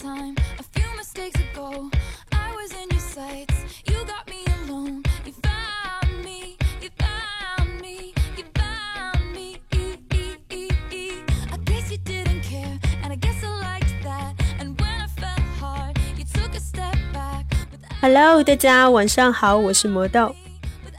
[0.00, 0.36] time.
[0.58, 1.90] A few mistakes ago,
[2.32, 3.54] I was in your sights.
[3.86, 5.02] You got me alone.
[5.26, 6.56] You found me.
[6.80, 8.14] You found me.
[8.36, 9.60] You found me.
[11.50, 14.34] I guess you didn't care, and I guess I liked that.
[14.60, 17.46] And when I fell hard, you took a step back.
[18.00, 20.34] Hello，大家晚上好，我是魔豆。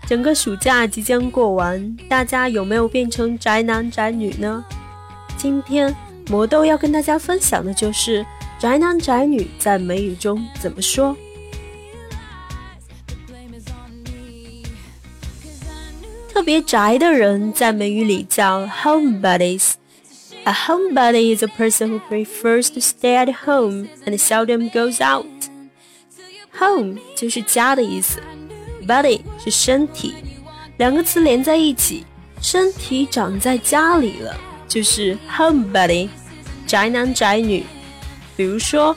[0.07, 4.65] 整个暑假即将过完，大家有没有变成宅男宅女呢？
[5.37, 5.95] 今天
[6.27, 8.25] 魔豆要跟大家分享的就是
[8.59, 11.15] 宅男宅女在美语中怎么说。
[16.27, 19.73] 特别宅的人在美语里叫 homebodies。
[20.43, 25.25] A homebody is a person who prefers to stay at home and seldom goes out.
[26.59, 28.19] Home 就是家的意思
[28.85, 30.15] ，body 是身体，
[30.77, 32.03] 两个词连在一起，
[32.41, 34.35] 身体长在家里了，
[34.67, 36.09] 就是 homebody，
[36.67, 37.63] 宅男宅女。
[38.43, 38.95] usual,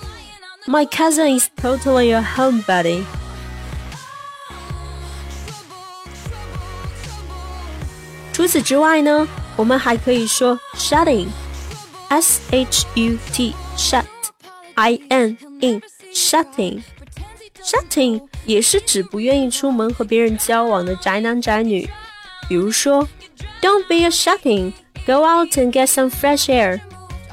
[0.67, 3.05] my cousin is totally a homebody.
[10.75, 11.28] Shut-in,
[13.77, 14.06] shut, shut
[14.77, 16.83] i n in shut-in
[17.62, 21.89] shut-in 也是指不愿意出门和别人交往的宅男宅女。
[22.48, 23.08] 比如说
[23.61, 24.72] ，Don't be a shut-in,
[25.06, 26.80] go out and get some fresh air。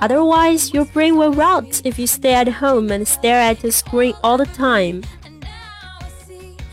[0.00, 4.14] Otherwise, your brain will rot if you stay at home and stare at the screen
[4.22, 5.02] all the time.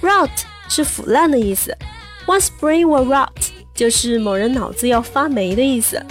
[0.02, 0.30] Rot
[0.67, 1.77] 是腐烂的意思，
[2.25, 3.30] One's brain will rot
[3.73, 6.03] 就是某人脑子要发霉的意思。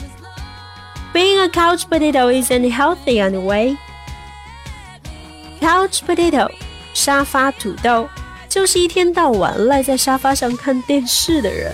[1.13, 3.77] Being a couch potato isn't healthy anyway.
[5.61, 6.49] Couch potato
[6.95, 8.09] 沙发土豆
[8.49, 11.73] 就是一天到晚赖在沙发上看电视的人，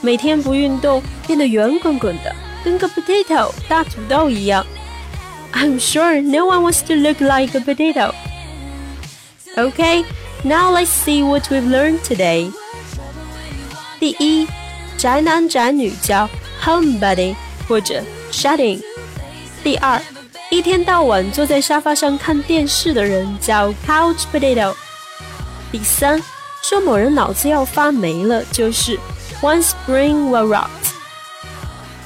[0.00, 2.34] 每天不运动，变得圆滚滚的，
[2.67, 4.65] think a potato 大土豆一样。
[5.53, 8.13] I'm sure no one wants to look like a potato.
[9.55, 10.03] Okay,
[10.43, 12.51] now let's see what we've learned today.
[13.99, 14.47] 第一，
[14.97, 16.29] 宅男宅女叫
[16.61, 17.35] homebody
[17.67, 18.81] 或者 shut-in。
[19.63, 20.01] 第二，
[20.49, 24.75] 一天到晚坐在沙发上看电视的人叫 couch potato。
[25.71, 26.21] 第三，
[26.61, 28.99] 说某人脑子要发霉了就是
[29.41, 30.67] one brain will rot。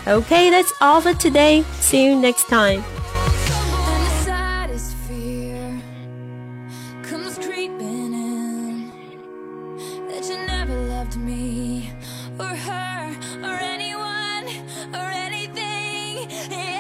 [0.07, 1.63] Okay, that's all for today.
[1.79, 2.83] See you next time.
[11.17, 11.91] me
[12.39, 14.45] or her or anyone
[14.93, 16.70] or anything.